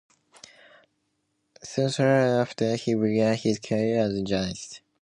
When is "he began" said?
2.75-3.37